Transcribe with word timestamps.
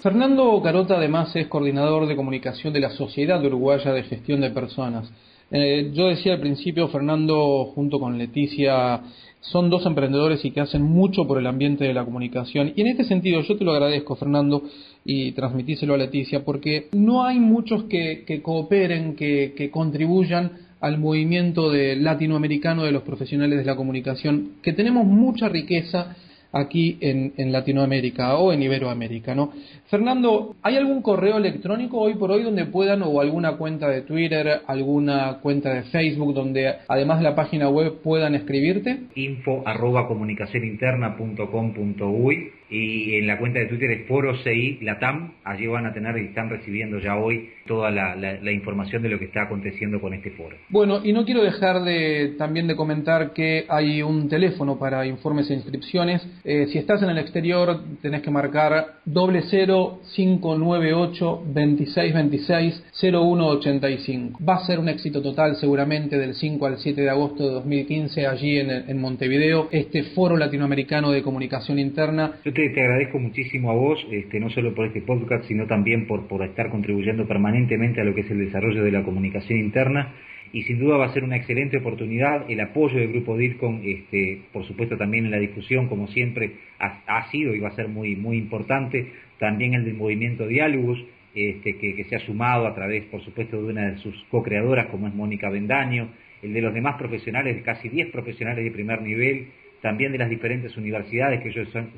Fernando 0.09 0.59
Carota 0.63 0.97
además 0.97 1.37
es 1.37 1.49
coordinador 1.49 2.07
de 2.07 2.17
comunicación 2.17 2.73
de 2.73 2.81
la 2.81 2.89
Sociedad 2.89 3.45
Uruguaya 3.45 3.93
de 3.93 4.05
Gestión 4.05 4.41
de 4.41 4.49
Personas. 4.49 5.13
Eh, 5.51 5.91
yo 5.93 6.09
decía 6.09 6.33
al 6.33 6.41
principio, 6.41 6.89
Fernando 6.89 7.67
junto 7.75 8.01
con 8.01 8.17
Leticia 8.17 9.03
son 9.41 9.69
dos 9.69 9.85
emprendedores 9.85 10.43
y 10.47 10.51
que 10.51 10.63
hacen 10.63 10.81
mucho 10.81 11.27
por 11.27 11.37
el 11.39 11.47
ambiente 11.47 11.85
de 11.85 11.93
la 11.93 12.07
comunicación. 12.07 12.73
Y 12.75 12.81
en 12.81 12.87
este 12.87 13.05
sentido 13.05 13.43
yo 13.43 13.59
te 13.59 13.67
lo 13.67 13.73
agradezco, 13.73 14.17
Fernando, 14.17 14.63
y 15.05 15.33
transmitíselo 15.33 15.93
a 15.93 15.99
Leticia, 15.99 16.43
porque 16.43 16.89
no 16.93 17.25
hay 17.25 17.39
muchos 17.39 17.85
que, 17.85 18.41
cooperen, 18.43 19.15
que, 19.15 19.69
contribuyan 19.71 20.53
al 20.81 20.97
movimiento 20.97 21.71
latinoamericano 21.71 22.85
de 22.85 22.93
los 22.93 23.03
profesionales 23.03 23.59
de 23.59 23.65
la 23.67 23.77
comunicación, 23.77 24.53
que 24.63 24.73
tenemos 24.73 25.05
mucha 25.05 25.51
riqueza 25.51 26.17
aquí 26.53 26.99
en, 27.01 27.33
Latinoamérica 27.53 28.37
o 28.37 28.53
en 28.53 28.63
Iberoamérica, 28.63 29.35
¿no? 29.35 29.53
Fernando, 29.87 30.55
¿hay 30.63 30.77
algún 30.77 31.01
correo 31.03 31.39
electrónico 31.39 31.99
hoy 31.99 32.15
por 32.15 32.31
hoy 32.31 32.43
donde 32.43 32.67
puedan 32.67 33.03
o 33.03 33.21
alguna 33.21 33.57
cuenta 33.57 33.89
de 33.89 34.03
Twitter, 34.03 34.61
alguna 34.67 35.39
cuenta 35.41 35.73
de 35.75 35.85
Facebook 35.85 36.35
donde 36.35 36.75
además 36.89 37.19
de 37.19 37.25
la 37.25 37.35
página 37.35 37.69
web 37.69 38.01
puedan 38.03 38.35
escribirte? 38.35 39.01
info 39.15 39.63
arroba 39.67 40.07
comunicacioninterna.com.uy 40.09 42.58
y 42.71 43.17
en 43.17 43.27
la 43.27 43.39
cuenta 43.39 43.61
de 43.61 43.67
Twitter 43.67 43.91
es 43.91 44.07
Foro 44.07 44.37
CI 44.43 44.79
Latam. 44.83 45.35
Allí 45.45 45.67
van 45.67 45.87
a 45.87 45.93
tener 45.93 46.17
y 46.19 46.27
están 46.27 46.51
recibiendo 46.51 46.99
ya 46.99 47.17
hoy 47.17 47.51
toda 47.67 47.91
la, 47.91 48.53
información 48.53 49.03
de 49.03 49.11
lo 49.11 49.19
que 49.19 49.27
está 49.27 49.43
aconteciendo 49.43 50.01
con 50.01 50.15
este 50.15 50.31
foro. 50.31 50.57
Bueno, 50.71 51.01
y 51.05 51.13
no 51.13 51.25
quiero 51.25 51.43
dejar 51.43 51.83
de 51.83 52.35
también 52.39 52.67
de 52.67 52.75
comentar 52.75 53.33
que 53.33 53.67
hay 53.69 54.03
un 54.03 54.29
teléfono 54.29 54.79
para 54.79 55.07
informes 55.07 55.51
e 55.51 55.55
inscripciones. 55.55 56.27
Eh, 56.45 56.67
si 56.73 56.79
estás 56.79 57.03
en 57.03 57.11
el 57.11 57.19
exterior, 57.19 57.81
tenés 58.01 58.23
que 58.23 58.31
marcar 58.31 58.99
doble 59.05 59.43
cero 59.51 60.01
cinco 60.15 60.57
nueve 60.59 60.95
ocho 60.95 61.43
veintiséis 61.47 62.15
veintiséis 62.15 62.83
cero 62.93 63.23
uno 63.23 63.47
ochenta 63.47 63.91
y 63.91 63.99
cinco. 63.99 64.41
Va 64.45 64.57
a 64.57 64.67
ser 64.67 64.79
un 64.79 64.89
éxito 64.89 65.23
total 65.23 65.57
seguramente 65.57 66.19
del 66.19 66.35
5 66.35 66.67
al 66.67 66.79
7 66.79 67.01
de 67.01 67.11
agosto 67.11 67.47
de 67.47 67.51
2015 67.55 68.27
allí 68.27 68.59
en, 68.59 68.71
en 68.71 69.01
Montevideo, 69.01 69.69
este 69.71 70.03
foro 70.15 70.37
latinoamericano 70.37 71.11
de 71.11 71.23
comunicación 71.23 71.79
interna 71.79 72.33
te, 72.67 72.83
agradezco 72.83 73.19
muchísimo 73.21 73.71
a 73.71 73.75
vos, 73.75 74.05
este, 74.11 74.41
no 74.41 74.51
solo 74.51 74.75
por 74.75 74.87
este 74.87 75.01
podcast, 75.01 75.45
sino 75.45 75.67
también 75.67 76.07
por, 76.07 76.27
por 76.27 76.43
estar 76.43 76.71
contribuyendo 76.71 77.27
permanentemente 77.29 78.01
a 78.01 78.05
lo 78.05 78.15
que 78.15 78.23
es 78.23 78.31
el 78.31 78.39
desarrollo 78.39 78.83
de 78.83 78.91
la 78.91 79.05
comunicación 79.05 79.61
interna 79.61 80.15
y 80.53 80.63
sin 80.63 80.79
duda 80.79 80.97
va 80.97 81.07
a 81.07 81.13
ser 81.13 81.25
una 81.25 81.37
excelente 81.37 81.77
oportunidad. 81.77 82.51
El 82.51 82.61
apoyo 82.61 82.99
del 82.99 83.13
Grupo 83.13 83.37
DIRCOM, 83.37 83.83
este, 83.85 84.41
por 84.53 84.67
supuesto 84.67 84.97
también 84.97 85.27
en 85.27 85.31
la 85.31 85.39
difusión, 85.39 85.89
como 85.89 86.09
siempre, 86.09 86.57
ha, 86.79 87.31
sido 87.31 87.55
y 87.55 87.61
va 87.61 87.69
a 87.69 87.77
ser 87.77 87.89
muy, 87.89 88.17
muy 88.17 88.39
importante. 88.39 89.13
También 89.39 89.75
el 89.75 89.85
del 89.85 89.95
movimiento 89.95 90.47
Diálogos, 90.47 90.99
este, 91.35 91.77
que, 91.77 91.95
que, 91.95 92.05
se 92.05 92.17
ha 92.17 92.21
sumado 92.21 92.67
a 92.67 92.75
través, 92.75 93.05
por 93.05 93.23
supuesto, 93.23 93.63
de 93.63 93.73
una 93.73 93.91
de 93.91 93.99
sus 93.99 94.15
co-creadoras, 94.31 94.87
como 94.87 95.07
es 95.07 95.15
Mónica 95.15 95.49
Bendaño, 95.51 96.09
el 96.43 96.53
de 96.53 96.63
los 96.63 96.75
demás 96.75 96.97
profesionales, 96.97 97.63
casi 97.63 97.89
10 97.89 98.11
profesionales 98.11 98.65
de 98.65 98.71
primer 98.71 99.03
nivel, 99.03 99.49
también 99.83 100.13
de 100.13 100.19
las 100.19 100.31
diferentes 100.31 100.77
universidades, 100.77 101.43
que 101.43 101.53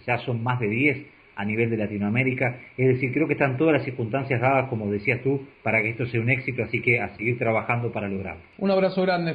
ya 0.06 0.18
son 0.18 0.42
más 0.42 0.60
de 0.60 0.68
10 0.68 1.06
a 1.36 1.44
nivel 1.44 1.70
de 1.70 1.76
Latinoamérica. 1.78 2.60
Es 2.76 2.88
decir, 2.88 3.12
creo 3.12 3.26
que 3.26 3.32
están 3.32 3.56
todas 3.56 3.74
las 3.74 3.84
circunstancias 3.84 4.40
dadas, 4.40 4.68
como 4.68 4.90
decías 4.90 5.22
tú, 5.22 5.46
para 5.62 5.80
que 5.82 5.90
esto 5.90 6.06
sea 6.06 6.20
un 6.20 6.30
éxito, 6.30 6.62
así 6.62 6.82
que 6.82 7.00
a 7.00 7.16
seguir 7.16 7.38
trabajando 7.38 7.90
para 7.90 8.08
lograrlo. 8.08 8.42
Un 8.58 8.70
abrazo 8.70 9.02
grande. 9.02 9.34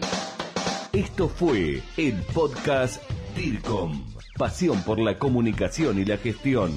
Esto 0.93 1.27
fue 1.27 1.81
el 1.97 2.15
podcast 2.33 3.03
DIRCOM, 3.35 4.05
pasión 4.37 4.83
por 4.85 4.99
la 4.99 5.17
comunicación 5.17 5.99
y 5.99 6.05
la 6.05 6.17
gestión. 6.17 6.71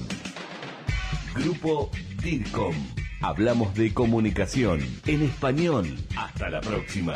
Grupo 1.37 1.91
DIRCOM. 2.23 2.75
Hablamos 3.21 3.75
de 3.75 3.93
comunicación 3.93 4.81
en 5.06 5.23
español. 5.23 5.87
Hasta 6.17 6.49
la 6.50 6.61
próxima. 6.61 7.14